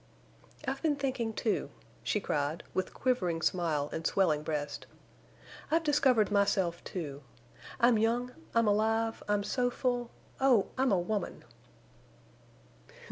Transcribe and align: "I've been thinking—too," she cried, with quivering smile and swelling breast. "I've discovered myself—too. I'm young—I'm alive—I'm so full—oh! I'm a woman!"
"I've 0.67 0.81
been 0.81 0.95
thinking—too," 0.95 1.69
she 2.01 2.19
cried, 2.19 2.63
with 2.73 2.91
quivering 2.91 3.43
smile 3.43 3.87
and 3.93 4.01
swelling 4.07 4.41
breast. 4.41 4.87
"I've 5.69 5.83
discovered 5.83 6.31
myself—too. 6.31 7.21
I'm 7.79 7.99
young—I'm 7.99 8.65
alive—I'm 8.67 9.43
so 9.43 9.69
full—oh! 9.69 10.69
I'm 10.75 10.91
a 10.91 10.97
woman!" 10.99 11.43